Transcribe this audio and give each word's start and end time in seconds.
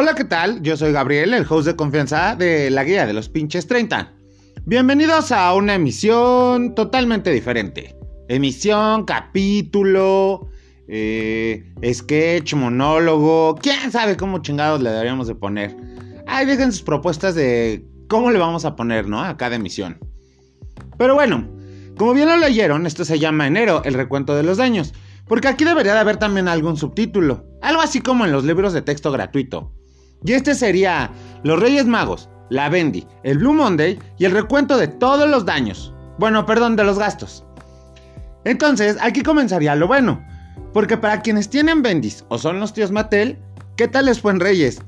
Hola, 0.00 0.14
¿qué 0.14 0.22
tal? 0.22 0.62
Yo 0.62 0.76
soy 0.76 0.92
Gabriel, 0.92 1.34
el 1.34 1.44
host 1.50 1.66
de 1.66 1.74
confianza 1.74 2.36
de 2.36 2.70
la 2.70 2.84
guía 2.84 3.04
de 3.04 3.12
los 3.12 3.28
pinches 3.28 3.66
30. 3.66 4.14
Bienvenidos 4.64 5.32
a 5.32 5.52
una 5.54 5.74
emisión 5.74 6.76
totalmente 6.76 7.32
diferente. 7.32 7.96
Emisión, 8.28 9.04
capítulo, 9.04 10.50
eh, 10.86 11.68
sketch, 11.92 12.54
monólogo, 12.54 13.56
quién 13.60 13.90
sabe 13.90 14.16
cómo 14.16 14.40
chingados 14.40 14.80
le 14.80 14.90
deberíamos 14.90 15.26
de 15.26 15.34
poner. 15.34 15.76
Ahí 16.28 16.46
dejen 16.46 16.70
sus 16.70 16.82
propuestas 16.82 17.34
de 17.34 17.84
cómo 18.08 18.30
le 18.30 18.38
vamos 18.38 18.64
a 18.64 18.76
poner, 18.76 19.08
¿no? 19.08 19.20
A 19.20 19.36
cada 19.36 19.56
emisión. 19.56 19.98
Pero 20.96 21.16
bueno, 21.16 21.50
como 21.96 22.14
bien 22.14 22.28
lo 22.28 22.36
leyeron, 22.36 22.86
esto 22.86 23.04
se 23.04 23.18
llama 23.18 23.48
enero, 23.48 23.82
el 23.84 23.94
recuento 23.94 24.36
de 24.36 24.44
los 24.44 24.58
daños. 24.58 24.94
Porque 25.26 25.48
aquí 25.48 25.64
debería 25.64 25.94
de 25.94 26.00
haber 26.00 26.18
también 26.18 26.46
algún 26.46 26.76
subtítulo. 26.76 27.44
Algo 27.62 27.82
así 27.82 28.00
como 28.00 28.24
en 28.26 28.30
los 28.30 28.44
libros 28.44 28.72
de 28.72 28.82
texto 28.82 29.10
gratuito. 29.10 29.74
Y 30.24 30.32
este 30.32 30.54
sería 30.54 31.10
Los 31.44 31.60
Reyes 31.60 31.86
Magos, 31.86 32.28
la 32.50 32.68
Bendy, 32.68 33.06
el 33.22 33.38
Blue 33.38 33.52
Monday 33.52 33.98
y 34.18 34.24
el 34.24 34.32
recuento 34.32 34.76
de 34.76 34.88
todos 34.88 35.28
los 35.28 35.44
daños. 35.44 35.92
Bueno, 36.18 36.46
perdón, 36.46 36.76
de 36.76 36.84
los 36.84 36.98
gastos. 36.98 37.44
Entonces, 38.44 38.96
aquí 39.00 39.22
comenzaría 39.22 39.74
lo 39.74 39.86
bueno. 39.86 40.24
Porque 40.72 40.96
para 40.96 41.22
quienes 41.22 41.48
tienen 41.48 41.82
Bendis 41.82 42.24
o 42.28 42.38
son 42.38 42.60
los 42.60 42.72
tíos 42.72 42.90
Mattel, 42.90 43.38
¿qué 43.76 43.88
tal 43.88 44.06
les 44.06 44.20
fue 44.20 44.32
en 44.32 44.40
Reyes? 44.40 44.82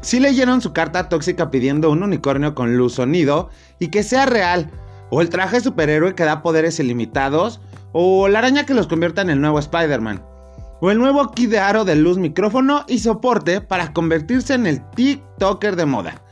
Si 0.00 0.20
leyeron 0.20 0.60
su 0.60 0.72
carta 0.72 1.08
tóxica 1.08 1.50
pidiendo 1.50 1.90
un 1.90 2.02
unicornio 2.02 2.54
con 2.54 2.76
luz 2.76 2.94
sonido 2.94 3.48
y 3.78 3.88
que 3.88 4.02
sea 4.02 4.26
real, 4.26 4.70
o 5.10 5.22
el 5.22 5.30
traje 5.30 5.60
superhéroe 5.60 6.14
que 6.14 6.24
da 6.24 6.42
poderes 6.42 6.78
ilimitados, 6.78 7.60
o 7.92 8.28
la 8.28 8.40
araña 8.40 8.66
que 8.66 8.74
los 8.74 8.86
convierta 8.86 9.22
en 9.22 9.30
el 9.30 9.40
nuevo 9.40 9.58
Spider-Man 9.58 10.33
o 10.80 10.90
el 10.90 10.98
nuevo 10.98 11.30
kit 11.32 11.50
de 11.50 11.58
aro 11.58 11.84
de 11.84 11.96
luz, 11.96 12.18
micrófono 12.18 12.84
y 12.88 12.98
soporte 12.98 13.60
para 13.60 13.92
convertirse 13.92 14.54
en 14.54 14.66
el 14.66 14.82
TikToker 14.90 15.76
de 15.76 15.86
moda. 15.86 16.22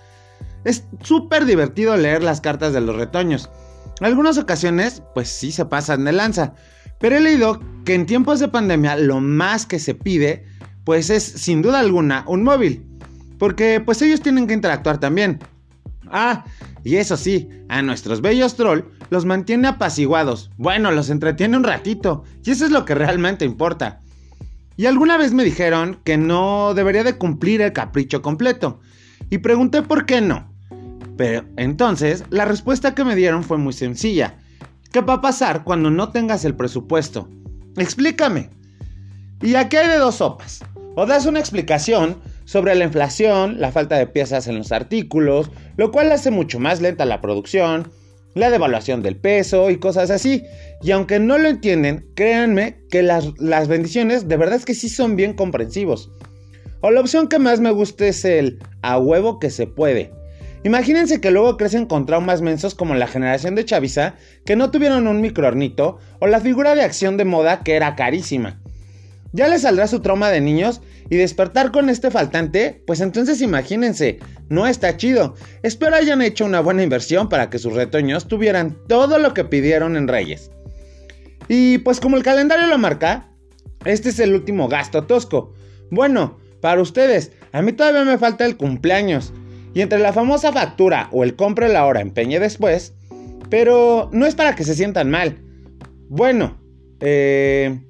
Es 0.65 0.85
súper 1.03 1.45
divertido 1.45 1.97
leer 1.97 2.23
las 2.23 2.41
cartas 2.41 2.73
de 2.73 2.81
los 2.81 2.97
retoños. 2.97 3.51
En 4.01 4.07
algunas 4.07 4.39
ocasiones, 4.39 5.03
pues 5.15 5.29
sí 5.29 5.53
se 5.53 5.65
pasan 5.65 6.05
de 6.05 6.13
lanza, 6.13 6.55
pero 6.99 7.17
he 7.17 7.21
leído 7.21 7.61
que 7.85 7.95
en 7.95 8.07
tiempos 8.07 8.41
de 8.41 8.49
pandemia 8.49 8.97
lo 8.97 9.21
más 9.21 9.67
que 9.67 9.79
se 9.79 9.95
pide, 9.95 10.47
pues 10.85 11.11
es 11.11 11.23
sin 11.25 11.63
duda 11.63 11.81
alguna 11.81 12.25
un 12.27 12.43
móvil, 12.43 12.87
porque 13.39 13.81
pues 13.81 14.03
ellos 14.03 14.21
tienen 14.21 14.47
que 14.47 14.55
interactuar 14.55 14.99
también. 14.99 15.41
Ah, 16.11 16.45
y 16.85 16.97
eso 16.97 17.17
sí, 17.17 17.49
a 17.69 17.83
nuestros 17.83 18.21
bellos 18.21 18.55
troll 18.55 18.83
los 19.11 19.25
mantiene 19.25 19.69
apaciguados. 19.69 20.51
Bueno, 20.57 20.91
los 20.91 21.11
entretiene 21.11 21.57
un 21.57 21.65
ratito, 21.65 22.25
y 22.45 22.51
eso 22.51 22.65
es 22.65 22.71
lo 22.71 22.85
que 22.85 22.95
realmente 22.95 23.45
importa. 23.45 24.02
Y 24.83 24.87
alguna 24.87 25.17
vez 25.17 25.33
me 25.33 25.45
dijeron 25.45 26.01
que 26.03 26.17
no 26.17 26.75
debería 26.75 27.05
de 27.05 27.17
cumplir 27.17 27.63
el 27.63 27.73
capricho 27.73 28.21
completo. 28.21 28.81
Y 29.31 29.39
pregunté 29.39 29.83
por 29.83 30.07
qué 30.07 30.21
no. 30.21 30.53
Pero 31.17 31.45
entonces 31.57 32.25
la 32.31 32.47
respuesta 32.47 32.93
que 32.93 33.05
me 33.05 33.15
dieron 33.15 33.45
fue 33.45 33.59
muy 33.59 33.75
sencilla. 33.75 34.41
¿Qué 34.91 35.01
va 35.01 35.13
a 35.13 35.21
pasar 35.21 35.63
cuando 35.63 35.89
no 35.89 36.09
tengas 36.11 36.45
el 36.45 36.57
presupuesto? 36.57 37.29
Explícame. 37.77 38.51
Y 39.41 39.55
aquí 39.55 39.77
hay 39.77 39.87
de 39.87 39.99
dos 39.99 40.17
sopas. 40.17 40.65
O 40.97 41.07
das 41.07 41.27
una 41.27 41.39
explicación 41.39 42.17
sobre 42.45 42.75
la 42.75 42.83
inflación, 42.83 43.61
la 43.61 43.71
falta 43.71 43.97
de 43.99 44.09
piezas 44.09 44.49
en 44.49 44.59
los 44.59 44.73
artículos, 44.73 45.53
lo 45.77 45.93
cual 45.93 46.11
hace 46.11 46.33
mucho 46.33 46.59
más 46.59 46.81
lenta 46.81 47.05
la 47.05 47.21
producción, 47.21 47.93
la 48.35 48.51
devaluación 48.51 49.03
del 49.03 49.17
peso 49.17 49.71
y 49.71 49.79
cosas 49.79 50.11
así. 50.11 50.45
Y 50.83 50.91
aunque 50.91 51.19
no 51.19 51.39
lo 51.39 51.49
entienden, 51.49 52.07
créanme 52.15 52.79
que 52.91 53.03
las, 53.03 53.69
bendiciones 53.69 54.29
de 54.29 54.37
verdad 54.37 54.57
es 54.57 54.65
que 54.65 54.75
sí 54.75 54.89
son 54.89 55.17
bien 55.17 55.35
comprensivos. 55.35 56.11
O 56.81 56.91
la 56.91 57.01
opción 57.01 57.29
que 57.29 57.39
más 57.39 57.61
me 57.61 57.71
gusta 57.71 58.07
es 58.07 58.25
el 58.25 58.59
a 58.83 58.99
huevo 58.99 59.39
que 59.39 59.51
se 59.51 59.67
puede. 59.67 60.11
Imagínense 60.65 61.21
que 61.21 61.31
luego 61.31 61.57
crecen 61.57 61.87
con 61.87 62.07
traumas 62.07 62.41
mensos 62.41 62.75
como 62.75 62.95
la 62.95 63.09
generación 63.09 63.55
de 63.55 63.65
Chavisa, 63.65 64.15
que 64.45 64.57
no 64.57 64.71
tuvieron 64.71 65.09
un 65.09 65.21
microornito, 65.21 65.99
o 66.21 66.27
la 66.27 66.41
figura 66.41 66.75
de 66.75 66.83
acción 66.83 67.17
de 67.17 67.25
moda 67.25 67.63
que 67.65 67.75
era 67.75 67.97
carísima. 67.97 68.61
Ya 69.33 69.49
les 69.49 69.63
saldrá 69.63 69.89
su 69.89 70.01
trauma 70.01 70.31
de 70.31 70.41
niños 70.41 70.81
y 71.11 71.17
despertar 71.17 71.73
con 71.73 71.89
este 71.89 72.11
faltante, 72.11 72.83
pues 72.87 73.01
entonces 73.01 73.41
imagínense, 73.41 74.19
no 74.49 74.67
está 74.67 74.97
chido. 74.97 75.35
Espero 75.63 75.97
hayan 75.97 76.23
hecho 76.23 76.45
una 76.45 76.61
buena 76.61 76.83
inversión 76.83 77.29
para 77.29 77.51
que 77.51 77.59
sus 77.59 77.75
retoños 77.75 78.29
tuvieran 78.29 78.79
todo 78.89 79.19
lo 79.19 79.35
que 79.35 79.45
pidieron 79.45 79.97
en 79.97 80.09
Reyes. 80.09 80.51
Y 81.49 81.79
pues 81.79 82.01
como 82.01 82.17
el 82.17 82.23
calendario 82.23 82.67
lo 82.67 82.79
marca, 82.79 83.31
este 83.85 84.11
es 84.11 84.19
el 84.21 84.35
último 84.35 84.69
gasto 84.69 85.05
tosco. 85.05 85.55
Bueno, 85.91 86.39
para 86.61 86.81
ustedes, 86.81 87.33
a 87.53 87.63
mí 87.63 87.73
todavía 87.73 88.05
me 88.05 88.19
falta 88.19 88.47
el 88.47 88.57
cumpleaños. 88.57 89.33
Y 89.75 89.81
entre 89.81 89.99
la 89.99 90.13
famosa 90.13 90.53
factura 90.53 91.09
o 91.13 91.25
el 91.25 91.35
compre 91.35 91.69
la 91.69 91.87
hora 91.87 92.01
empeñe 92.01 92.39
después, 92.39 92.95
pero 93.49 94.11
no 94.13 94.27
es 94.27 94.35
para 94.35 94.55
que 94.55 94.65
se 94.65 94.75
sientan 94.75 95.11
mal. 95.11 95.39
Bueno, 96.09 96.61
eh 97.01 97.81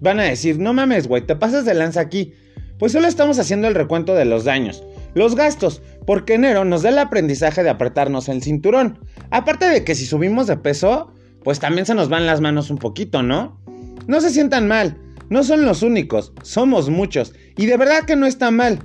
Van 0.00 0.20
a 0.20 0.24
decir, 0.24 0.58
no 0.58 0.72
mames, 0.72 1.08
güey, 1.08 1.26
te 1.26 1.36
pasas 1.36 1.64
de 1.64 1.74
lanza 1.74 2.00
aquí. 2.00 2.34
Pues 2.78 2.92
solo 2.92 3.08
estamos 3.08 3.38
haciendo 3.38 3.66
el 3.66 3.74
recuento 3.74 4.14
de 4.14 4.24
los 4.24 4.44
daños, 4.44 4.84
los 5.14 5.34
gastos, 5.34 5.82
porque 6.06 6.34
enero 6.34 6.64
nos 6.64 6.82
da 6.82 6.90
el 6.90 6.98
aprendizaje 6.98 7.64
de 7.64 7.70
apretarnos 7.70 8.28
el 8.28 8.42
cinturón. 8.42 9.00
Aparte 9.30 9.68
de 9.68 9.82
que 9.82 9.96
si 9.96 10.06
subimos 10.06 10.46
de 10.46 10.56
peso, 10.56 11.12
pues 11.42 11.58
también 11.58 11.86
se 11.86 11.94
nos 11.94 12.08
van 12.08 12.26
las 12.26 12.40
manos 12.40 12.70
un 12.70 12.78
poquito, 12.78 13.22
¿no? 13.22 13.60
No 14.06 14.20
se 14.20 14.30
sientan 14.30 14.68
mal, 14.68 14.96
no 15.28 15.42
son 15.42 15.64
los 15.64 15.82
únicos, 15.82 16.32
somos 16.42 16.88
muchos, 16.88 17.34
y 17.56 17.66
de 17.66 17.76
verdad 17.76 18.04
que 18.04 18.16
no 18.16 18.26
está 18.26 18.50
mal, 18.50 18.78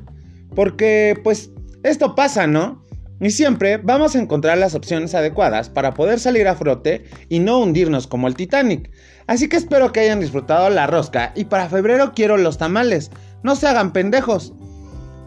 porque 0.56 1.20
pues 1.24 1.52
esto 1.84 2.16
pasa, 2.16 2.48
¿no? 2.48 2.83
Y 3.24 3.32
siempre 3.32 3.78
vamos 3.78 4.16
a 4.16 4.20
encontrar 4.20 4.58
las 4.58 4.76
opciones 4.76 5.16
adecuadas 5.16 5.70
para 5.70 5.94
poder 5.94 6.20
salir 6.20 6.46
a 6.46 6.56
frote 6.56 7.06
y 7.30 7.40
no 7.40 7.60
hundirnos 7.60 8.06
como 8.06 8.28
el 8.28 8.36
Titanic. 8.36 8.92
Así 9.28 9.48
que 9.48 9.56
espero 9.56 9.94
que 9.94 10.02
hayan 10.02 10.20
disfrutado 10.20 10.70
la 10.70 10.88
rosca 10.88 11.32
y 11.34 11.46
para 11.46 11.70
febrero 11.70 12.12
quiero 12.14 12.36
los 12.36 12.58
tamales. 12.58 13.12
No 13.42 13.56
se 13.56 13.66
hagan 13.66 13.94
pendejos. 13.94 14.52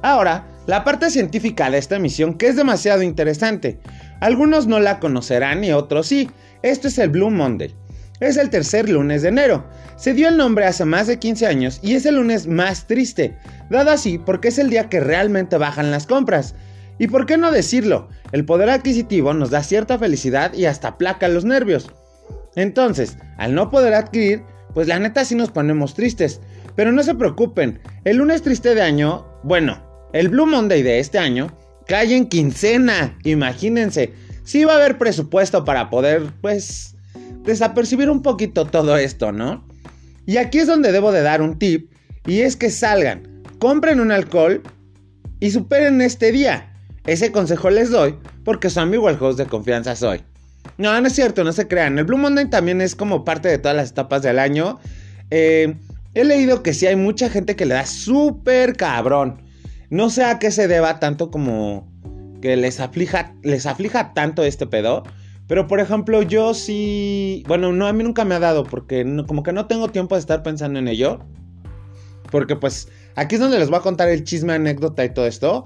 Ahora, 0.02 0.46
la 0.66 0.84
parte 0.84 1.08
científica 1.08 1.70
de 1.70 1.78
esta 1.78 1.96
emisión 1.96 2.34
que 2.34 2.48
es 2.48 2.56
demasiado 2.56 3.00
interesante. 3.00 3.80
Algunos 4.20 4.66
no 4.66 4.78
la 4.78 5.00
conocerán 5.00 5.64
y 5.64 5.72
otros 5.72 6.08
sí. 6.08 6.28
Esto 6.62 6.88
es 6.88 6.98
el 6.98 7.08
Blue 7.08 7.30
Monday. 7.30 7.74
Es 8.20 8.36
el 8.36 8.50
tercer 8.50 8.90
lunes 8.90 9.22
de 9.22 9.28
enero. 9.28 9.64
Se 9.96 10.12
dio 10.12 10.28
el 10.28 10.36
nombre 10.36 10.66
hace 10.66 10.84
más 10.84 11.06
de 11.06 11.18
15 11.18 11.46
años 11.46 11.80
y 11.82 11.94
es 11.94 12.04
el 12.04 12.16
lunes 12.16 12.46
más 12.46 12.86
triste, 12.86 13.38
dado 13.70 13.90
así 13.90 14.18
porque 14.18 14.48
es 14.48 14.58
el 14.58 14.68
día 14.68 14.90
que 14.90 15.00
realmente 15.00 15.56
bajan 15.56 15.90
las 15.90 16.06
compras. 16.06 16.54
Y 16.98 17.08
por 17.08 17.26
qué 17.26 17.36
no 17.36 17.50
decirlo, 17.50 18.08
el 18.32 18.44
poder 18.44 18.70
adquisitivo 18.70 19.34
nos 19.34 19.50
da 19.50 19.62
cierta 19.62 19.98
felicidad 19.98 20.54
y 20.54 20.66
hasta 20.66 20.98
placa 20.98 21.28
los 21.28 21.44
nervios. 21.44 21.90
Entonces, 22.54 23.18
al 23.36 23.54
no 23.54 23.70
poder 23.70 23.94
adquirir, 23.94 24.42
pues 24.74 24.88
la 24.88 24.98
neta 24.98 25.24
sí 25.24 25.34
nos 25.34 25.50
ponemos 25.50 25.94
tristes. 25.94 26.40
Pero 26.74 26.92
no 26.92 27.02
se 27.02 27.14
preocupen, 27.14 27.80
el 28.04 28.18
lunes 28.18 28.42
triste 28.42 28.74
de 28.74 28.82
año, 28.82 29.26
bueno, 29.42 29.82
el 30.12 30.28
Blue 30.28 30.46
Monday 30.46 30.82
de 30.82 30.98
este 30.98 31.18
año, 31.18 31.56
cae 31.86 32.14
en 32.14 32.26
quincena, 32.26 33.18
imagínense. 33.24 34.12
Sí 34.44 34.64
va 34.64 34.74
a 34.74 34.76
haber 34.76 34.98
presupuesto 34.98 35.64
para 35.64 35.88
poder, 35.90 36.24
pues, 36.40 36.96
desapercibir 37.44 38.10
un 38.10 38.22
poquito 38.22 38.66
todo 38.66 38.96
esto, 38.96 39.32
¿no? 39.32 39.66
Y 40.26 40.36
aquí 40.36 40.58
es 40.58 40.66
donde 40.66 40.92
debo 40.92 41.12
de 41.12 41.22
dar 41.22 41.40
un 41.40 41.58
tip, 41.58 41.90
y 42.26 42.40
es 42.40 42.56
que 42.56 42.70
salgan, 42.70 43.42
compren 43.58 44.00
un 44.00 44.12
alcohol 44.12 44.62
y 45.40 45.50
superen 45.50 46.00
este 46.00 46.32
día. 46.32 46.75
Ese 47.06 47.30
consejo 47.30 47.70
les 47.70 47.90
doy 47.90 48.16
porque 48.44 48.68
su 48.68 48.80
amigo 48.80 49.08
el 49.08 49.16
host 49.20 49.38
de 49.38 49.46
confianza 49.46 49.94
soy. 49.94 50.22
No, 50.78 51.00
no 51.00 51.06
es 51.06 51.14
cierto, 51.14 51.44
no 51.44 51.52
se 51.52 51.68
crean. 51.68 51.98
El 51.98 52.04
Blue 52.04 52.18
Monday 52.18 52.50
también 52.50 52.80
es 52.80 52.94
como 52.94 53.24
parte 53.24 53.48
de 53.48 53.58
todas 53.58 53.76
las 53.76 53.90
etapas 53.90 54.22
del 54.22 54.38
año. 54.38 54.78
Eh, 55.30 55.76
he 56.14 56.24
leído 56.24 56.62
que 56.62 56.74
sí 56.74 56.86
hay 56.86 56.96
mucha 56.96 57.30
gente 57.30 57.56
que 57.56 57.64
le 57.64 57.74
da 57.74 57.86
súper 57.86 58.76
cabrón. 58.76 59.42
No 59.88 60.10
sé 60.10 60.24
a 60.24 60.38
qué 60.38 60.50
se 60.50 60.66
deba 60.68 60.98
tanto 60.98 61.30
como 61.30 61.88
que 62.42 62.56
les 62.56 62.80
aflija, 62.80 63.34
les 63.42 63.66
aflija 63.66 64.12
tanto 64.12 64.42
este 64.42 64.66
pedo. 64.66 65.04
Pero 65.46 65.68
por 65.68 65.78
ejemplo, 65.78 66.22
yo 66.22 66.54
sí. 66.54 67.44
Bueno, 67.46 67.72
no, 67.72 67.86
a 67.86 67.92
mí 67.92 68.02
nunca 68.02 68.24
me 68.24 68.34
ha 68.34 68.40
dado 68.40 68.64
porque 68.64 69.04
como 69.28 69.44
que 69.44 69.52
no 69.52 69.66
tengo 69.66 69.88
tiempo 69.88 70.16
de 70.16 70.20
estar 70.20 70.42
pensando 70.42 70.80
en 70.80 70.88
ello. 70.88 71.20
Porque 72.32 72.56
pues 72.56 72.88
aquí 73.14 73.36
es 73.36 73.40
donde 73.40 73.60
les 73.60 73.70
voy 73.70 73.78
a 73.78 73.82
contar 73.82 74.08
el 74.08 74.24
chisme, 74.24 74.54
anécdota 74.54 75.04
y 75.04 75.14
todo 75.14 75.26
esto. 75.26 75.64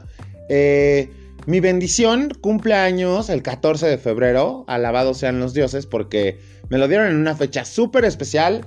Eh, 0.51 1.11
mi 1.47 1.61
bendición 1.61 2.31
cumple 2.41 2.75
años 2.75 3.31
el 3.31 3.43
14 3.43 3.87
de 3.87 3.99
febrero, 3.99 4.65
alabados 4.69 5.19
sean 5.19 5.41
los 5.41 5.55
dioses, 5.55 5.87
porque 5.87 6.39
me 6.69 6.79
lo 6.79 6.89
dieron 6.89 7.09
en 7.09 7.17
una 7.17 7.35
fecha 7.35 7.65
súper 7.65 8.05
especial 8.05 8.65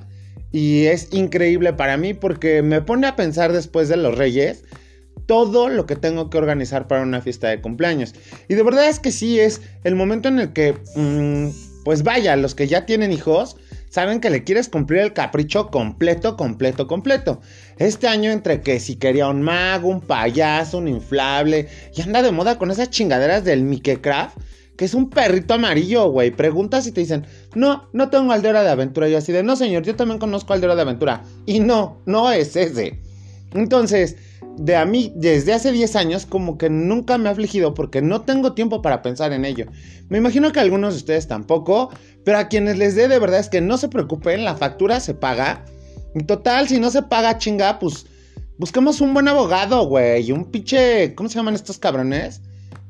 y 0.52 0.86
es 0.86 1.10
increíble 1.12 1.74
para 1.74 1.98
mí 1.98 2.14
porque 2.14 2.62
me 2.62 2.81
pone 2.81 3.08
a 3.08 3.16
pensar 3.16 3.52
después 3.52 3.90
de 3.90 3.98
los 3.98 4.18
reyes 4.18 4.64
todo 5.25 5.70
lo 5.70 5.86
que 5.86 5.96
tengo 5.96 6.30
que 6.30 6.38
organizar 6.38 6.88
para 6.88 7.02
una 7.02 7.22
fiesta 7.22 7.48
de 7.50 7.62
cumpleaños. 7.62 8.14
Y 8.48 8.56
de 8.56 8.64
verdad 8.64 8.90
es 8.90 9.00
que 9.00 9.12
sí 9.12 9.40
es 9.40 9.62
el 9.84 9.96
momento 9.96 10.28
en 10.28 10.40
el 10.40 10.54
que, 10.54 10.75
mm, 10.96 11.84
pues 11.86 12.04
vaya, 12.04 12.36
los 12.36 12.56
que 12.56 12.68
ya 12.68 12.86
tienen 12.86 13.12
hijos, 13.12 13.56
saben 13.94 14.19
que 14.19 14.31
le 14.31 14.44
quieres 14.44 14.69
cumplir 14.69 15.01
el 15.01 15.13
capricho 15.13 15.69
completo, 15.69 16.36
completo, 16.36 16.88
completo. 16.88 17.42
Este 17.78 18.07
año 18.07 18.31
entre 18.31 18.62
que 18.62 18.80
si 18.80 18.95
quería 18.95 19.28
un 19.28 19.44
mago, 19.44 19.88
un 19.88 20.01
payaso, 20.01 20.80
un 20.80 20.88
inflable, 20.88 21.68
y 21.95 22.01
anda 22.01 22.24
de 22.24 22.31
moda 22.31 22.57
con 22.57 22.72
esas 22.72 22.90
chingaderas 22.90 23.44
del 23.44 23.62
Mickey 23.62 23.98
Craft, 23.98 24.36
que 24.75 24.86
es 24.86 24.95
un 24.95 25.12
perrito 25.12 25.54
amarillo, 25.54 26.10
güey. 26.10 26.31
Preguntas 26.31 26.88
y 26.88 26.92
te 26.92 27.01
dicen, 27.01 27.28
no, 27.54 27.88
no 27.94 28.10
tengo 28.10 28.31
al 28.31 28.42
de 28.42 28.50
aventura. 28.50 29.07
Y 29.07 29.13
así 29.13 29.31
de, 29.31 29.44
no 29.44 29.56
señor, 29.56 29.84
yo 29.84 29.96
también 29.96 30.18
conozco 30.18 30.54
al 30.54 30.62
de 30.62 30.66
hora 30.66 30.75
de 30.75 30.81
aventura. 30.81 31.22
Y 31.46 31.60
no, 31.60 32.01
no 32.07 32.31
es 32.31 32.56
ese. 32.56 33.00
Entonces, 33.54 34.16
de 34.57 34.75
a 34.75 34.86
mí, 34.86 35.12
desde 35.16 35.54
hace 35.54 35.72
10 35.72 35.96
años, 35.96 36.25
como 36.25 36.57
que 36.57 36.69
nunca 36.69 37.18
me 37.18 37.30
ha 37.30 37.31
afligido 37.31 37.74
porque 37.74 38.01
no 38.01 38.22
tengo 38.22 38.54
tiempo 38.54 38.81
para 38.81 39.01
pensar 39.01 39.34
en 39.34 39.46
ello. 39.46 39.66
Me 40.10 40.18
imagino 40.18 40.51
que 40.51 40.60
algunos 40.60 40.94
de 40.94 40.98
ustedes 40.98 41.28
tampoco, 41.28 41.89
pero 42.24 42.38
a 42.38 42.48
quienes 42.48 42.78
les 42.78 42.96
dé 42.96 43.08
de 43.08 43.20
verdad 43.20 43.40
es 43.40 43.50
que 43.50 43.62
no 43.62 43.78
se 43.78 43.90
preocupen, 43.90 44.44
la 44.44 44.56
factura 44.56 45.00
se 45.00 45.14
paga. 45.14 45.66
Y 46.16 46.24
total, 46.24 46.68
si 46.68 46.80
no 46.80 46.90
se 46.90 47.04
paga 47.04 47.38
chinga, 47.38 47.80
pues 47.80 48.06
busquemos 48.58 49.02
un 49.02 49.14
buen 49.14 49.28
abogado, 49.28 49.86
güey. 49.88 50.31
Un 50.31 50.46
pinche, 50.46 51.16
¿cómo 51.16 51.30
se 51.30 51.36
llaman 51.36 51.56
estos 51.56 51.80
cabrones? 51.80 52.42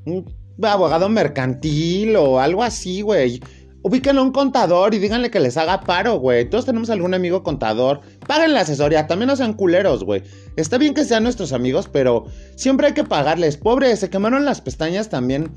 Un 0.05 0.25
abogado 0.61 1.09
mercantil 1.09 2.15
o 2.15 2.39
algo 2.39 2.63
así, 2.63 3.01
güey. 3.01 3.41
Ubíquenlo 3.81 4.21
a 4.21 4.23
un 4.23 4.31
contador 4.31 4.93
y 4.93 4.99
díganle 4.99 5.29
que 5.29 5.39
les 5.39 5.57
haga 5.57 5.81
paro, 5.81 6.17
güey. 6.17 6.49
Todos 6.49 6.65
tenemos 6.65 6.89
algún 6.89 7.13
amigo 7.13 7.43
contador. 7.43 8.01
Paguen 8.27 8.53
la 8.53 8.61
asesoría, 8.61 9.07
también 9.07 9.27
no 9.27 9.35
sean 9.35 9.53
culeros, 9.53 10.03
güey. 10.03 10.23
Está 10.55 10.77
bien 10.77 10.93
que 10.93 11.03
sean 11.03 11.23
nuestros 11.23 11.51
amigos, 11.51 11.89
pero 11.91 12.25
siempre 12.55 12.87
hay 12.87 12.93
que 12.93 13.03
pagarles. 13.03 13.57
Pobre, 13.57 13.95
se 13.97 14.09
quemaron 14.09 14.45
las 14.45 14.61
pestañas 14.61 15.09
también, 15.09 15.51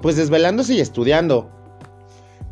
pues 0.00 0.16
desvelándose 0.16 0.74
y 0.74 0.80
estudiando. 0.80 1.61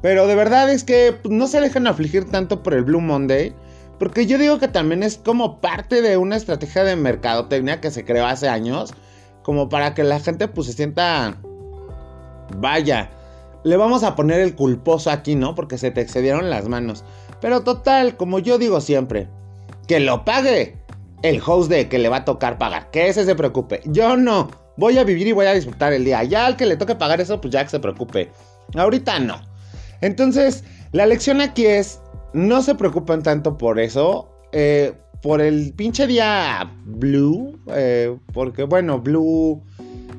Pero 0.02 0.26
de 0.26 0.34
verdad 0.34 0.70
es 0.70 0.84
que 0.84 1.14
pues, 1.22 1.32
no 1.32 1.46
se 1.46 1.60
dejen 1.60 1.86
afligir 1.86 2.30
tanto 2.30 2.62
por 2.62 2.74
el 2.74 2.84
Blue 2.84 3.00
Monday. 3.00 3.54
Porque 3.98 4.26
yo 4.26 4.38
digo 4.38 4.58
que 4.58 4.68
también 4.68 5.02
es 5.02 5.18
como 5.18 5.60
parte 5.60 6.00
de 6.00 6.16
una 6.16 6.36
estrategia 6.36 6.84
de 6.84 6.96
mercadotecnia 6.96 7.80
que 7.80 7.90
se 7.90 8.04
creó 8.04 8.26
hace 8.26 8.48
años. 8.48 8.94
Como 9.42 9.68
para 9.68 9.94
que 9.94 10.04
la 10.04 10.20
gente 10.20 10.48
pues 10.48 10.68
se 10.68 10.72
sienta... 10.72 11.36
Vaya 12.56 13.10
le 13.62 13.76
vamos 13.76 14.02
a 14.02 14.16
poner 14.16 14.40
el 14.40 14.54
culposo 14.54 15.10
aquí, 15.10 15.34
¿no? 15.34 15.54
Porque 15.54 15.78
se 15.78 15.90
te 15.90 16.00
excedieron 16.00 16.50
las 16.50 16.68
manos. 16.68 17.04
Pero 17.40 17.62
total, 17.62 18.16
como 18.16 18.38
yo 18.38 18.58
digo 18.58 18.80
siempre, 18.80 19.28
que 19.86 20.00
lo 20.00 20.24
pague 20.24 20.78
el 21.22 21.42
host 21.44 21.70
de 21.70 21.88
que 21.88 21.98
le 21.98 22.08
va 22.08 22.18
a 22.18 22.24
tocar 22.24 22.58
pagar. 22.58 22.90
Que 22.90 23.08
ese 23.08 23.24
se 23.24 23.34
preocupe. 23.34 23.82
Yo 23.86 24.16
no. 24.16 24.50
Voy 24.76 24.96
a 24.98 25.04
vivir 25.04 25.26
y 25.26 25.32
voy 25.32 25.46
a 25.46 25.52
disfrutar 25.52 25.92
el 25.92 26.04
día. 26.04 26.24
Ya 26.24 26.46
al 26.46 26.56
que 26.56 26.66
le 26.66 26.76
toque 26.76 26.94
pagar 26.94 27.20
eso, 27.20 27.40
pues 27.40 27.52
ya 27.52 27.62
que 27.64 27.70
se 27.70 27.80
preocupe. 27.80 28.30
Ahorita 28.74 29.18
no. 29.18 29.40
Entonces, 30.00 30.64
la 30.92 31.06
lección 31.06 31.40
aquí 31.40 31.66
es, 31.66 32.00
no 32.32 32.62
se 32.62 32.74
preocupen 32.74 33.22
tanto 33.22 33.58
por 33.58 33.78
eso. 33.78 34.30
Eh, 34.52 34.92
por 35.22 35.40
el 35.40 35.72
pinche 35.74 36.06
día 36.06 36.72
blue. 36.84 37.58
Eh, 37.68 38.16
porque 38.32 38.64
bueno, 38.64 39.00
blue 39.00 39.62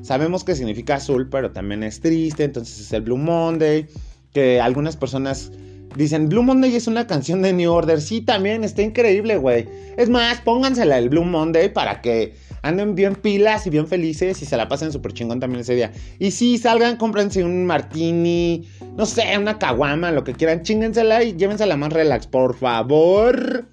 Sabemos 0.02 0.42
que 0.42 0.56
significa 0.56 0.96
azul, 0.96 1.28
pero 1.30 1.52
también 1.52 1.84
es 1.84 2.00
triste, 2.00 2.42
entonces 2.42 2.80
es 2.80 2.92
el 2.92 3.02
Blue 3.02 3.16
Monday, 3.16 3.86
que 4.32 4.60
algunas 4.60 4.96
personas 4.96 5.52
dicen, 5.96 6.28
Blue 6.28 6.42
Monday 6.42 6.74
es 6.74 6.88
una 6.88 7.06
canción 7.06 7.40
de 7.40 7.52
New 7.52 7.70
Order, 7.70 8.00
sí, 8.00 8.20
también 8.20 8.64
está 8.64 8.82
increíble, 8.82 9.36
güey. 9.36 9.68
Es 9.96 10.08
más, 10.08 10.40
póngansela 10.40 10.98
el 10.98 11.08
Blue 11.08 11.24
Monday 11.24 11.72
para 11.72 12.00
que 12.00 12.34
anden 12.62 12.94
bien 12.94 13.16
pilas 13.16 13.66
y 13.66 13.70
bien 13.70 13.86
felices 13.86 14.40
y 14.40 14.46
se 14.46 14.56
la 14.56 14.68
pasen 14.68 14.92
súper 14.92 15.12
chingón 15.12 15.40
también 15.40 15.60
ese 15.60 15.74
día. 15.74 15.92
Y 16.18 16.30
sí, 16.30 16.58
salgan, 16.58 16.96
cómprense 16.96 17.44
un 17.44 17.66
martini, 17.66 18.68
no 18.96 19.04
sé, 19.04 19.36
una 19.36 19.58
caguama, 19.58 20.10
lo 20.12 20.24
que 20.24 20.32
quieran, 20.32 20.62
chíngensela 20.62 21.22
y 21.22 21.36
llévensela 21.36 21.76
más 21.76 21.92
relax, 21.92 22.26
por 22.26 22.56
favor. 22.56 23.66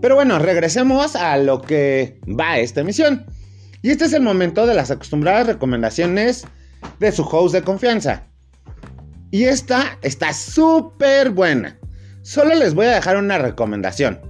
Pero 0.00 0.16
bueno, 0.16 0.38
regresemos 0.38 1.16
a 1.16 1.38
lo 1.38 1.62
que 1.62 2.18
va 2.28 2.58
esta 2.58 2.80
emisión. 2.80 3.24
Y 3.80 3.90
este 3.90 4.06
es 4.06 4.12
el 4.12 4.22
momento 4.22 4.66
de 4.66 4.74
las 4.74 4.90
acostumbradas 4.90 5.46
recomendaciones 5.46 6.44
de 7.00 7.12
su 7.12 7.22
host 7.22 7.54
de 7.54 7.62
confianza. 7.62 8.24
Y 9.30 9.44
esta 9.44 9.98
está 10.02 10.32
súper 10.32 11.30
buena. 11.30 11.78
Solo 12.22 12.54
les 12.54 12.74
voy 12.74 12.86
a 12.86 12.94
dejar 12.94 13.16
una 13.16 13.38
recomendación. 13.38 14.20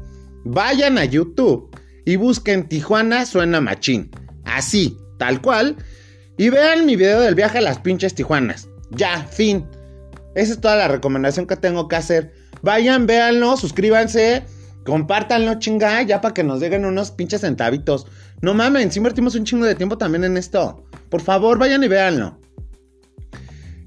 Vayan 0.44 0.98
a 0.98 1.04
YouTube 1.04 1.73
y 2.04 2.16
busquen 2.16 2.68
Tijuana 2.68 3.26
suena 3.26 3.60
machín. 3.60 4.10
Así, 4.44 4.96
tal 5.18 5.40
cual. 5.40 5.76
Y 6.36 6.48
vean 6.50 6.86
mi 6.86 6.96
video 6.96 7.20
del 7.20 7.34
viaje 7.34 7.58
a 7.58 7.62
las 7.62 7.78
pinches 7.78 8.14
Tijuanas. 8.14 8.68
Ya, 8.90 9.24
fin. 9.24 9.66
Esa 10.34 10.54
es 10.54 10.60
toda 10.60 10.76
la 10.76 10.88
recomendación 10.88 11.46
que 11.46 11.56
tengo 11.56 11.88
que 11.88 11.96
hacer. 11.96 12.32
Vayan, 12.62 13.06
véanlo, 13.06 13.56
suscríbanse, 13.56 14.42
compártanlo, 14.84 15.58
chinga, 15.58 16.02
ya 16.02 16.20
para 16.20 16.34
que 16.34 16.44
nos 16.44 16.60
lleguen 16.60 16.84
unos 16.84 17.10
pinches 17.10 17.42
centavitos. 17.42 18.06
No 18.40 18.54
mamen, 18.54 18.90
si 18.90 18.98
invertimos 18.98 19.34
un 19.34 19.44
chingo 19.44 19.64
de 19.64 19.74
tiempo 19.74 19.96
también 19.96 20.24
en 20.24 20.36
esto. 20.36 20.84
Por 21.08 21.20
favor, 21.20 21.58
vayan 21.58 21.84
y 21.84 21.88
véanlo. 21.88 22.38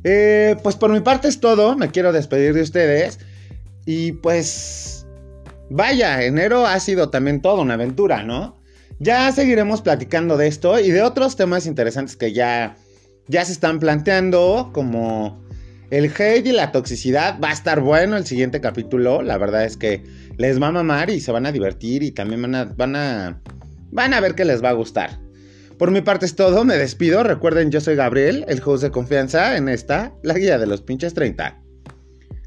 Eh, 0.03 0.55
pues 0.63 0.75
por 0.75 0.89
mi 0.91 1.01
parte 1.01 1.27
es 1.27 1.39
todo. 1.39 1.75
Me 1.75 1.91
quiero 1.91 2.13
despedir 2.13 2.53
de 2.53 2.61
ustedes. 2.61 3.19
Y 3.85 4.13
pues. 4.13 4.96
Vaya, 5.69 6.23
enero 6.23 6.65
ha 6.65 6.79
sido 6.79 7.09
también 7.09 7.41
toda 7.41 7.61
una 7.61 7.75
aventura, 7.75 8.23
¿no? 8.23 8.57
Ya 8.99 9.31
seguiremos 9.31 9.81
platicando 9.81 10.37
de 10.37 10.47
esto 10.47 10.79
y 10.79 10.89
de 10.91 11.01
otros 11.01 11.35
temas 11.35 11.65
interesantes 11.65 12.15
que 12.15 12.33
ya, 12.33 12.77
ya 13.27 13.45
se 13.45 13.51
están 13.51 13.79
planteando, 13.79 14.71
como 14.73 15.43
el 15.91 16.05
hate 16.05 16.47
y 16.47 16.51
la 16.51 16.71
toxicidad. 16.71 17.39
Va 17.39 17.49
a 17.49 17.53
estar 17.53 17.81
bueno 17.81 18.17
el 18.17 18.25
siguiente 18.25 18.59
capítulo. 18.61 19.21
La 19.21 19.37
verdad 19.37 19.65
es 19.65 19.77
que 19.77 20.03
les 20.37 20.61
va 20.61 20.67
a 20.67 20.71
mamar 20.71 21.09
y 21.09 21.19
se 21.19 21.31
van 21.31 21.45
a 21.45 21.51
divertir 21.51 22.01
y 22.01 22.11
también 22.11 22.41
van 22.41 22.55
a, 22.55 22.65
van 22.65 22.95
a 22.95 23.41
Van 23.91 24.13
a 24.13 24.19
ver 24.19 24.35
que 24.35 24.45
les 24.45 24.63
va 24.63 24.69
a 24.69 24.73
gustar. 24.73 25.19
Por 25.77 25.91
mi 25.91 26.01
parte 26.01 26.25
es 26.25 26.35
todo, 26.35 26.65
me 26.65 26.75
despido. 26.75 27.23
Recuerden, 27.23 27.71
yo 27.71 27.81
soy 27.81 27.95
Gabriel, 27.95 28.45
el 28.47 28.61
host 28.63 28.83
de 28.83 28.91
confianza 28.91 29.57
en 29.57 29.69
esta, 29.69 30.13
la 30.23 30.33
guía 30.33 30.57
de 30.57 30.67
los 30.67 30.81
pinches 30.81 31.13
30. 31.13 31.59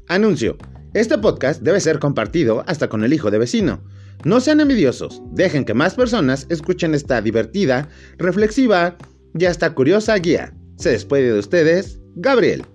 Anuncio. 0.07 0.57
Este 0.93 1.17
podcast 1.17 1.61
debe 1.61 1.79
ser 1.79 1.99
compartido 1.99 2.65
hasta 2.67 2.89
con 2.89 3.05
el 3.05 3.13
hijo 3.13 3.31
de 3.31 3.37
vecino. 3.37 3.81
No 4.25 4.41
sean 4.41 4.59
envidiosos, 4.59 5.21
dejen 5.31 5.63
que 5.63 5.73
más 5.73 5.95
personas 5.95 6.45
escuchen 6.49 6.93
esta 6.93 7.21
divertida, 7.21 7.87
reflexiva 8.17 8.97
y 9.33 9.45
hasta 9.45 9.73
curiosa 9.73 10.15
guía. 10.15 10.53
Se 10.75 10.91
despide 10.91 11.31
de 11.31 11.39
ustedes, 11.39 11.99
Gabriel. 12.15 12.65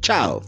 Chao. 0.00 0.42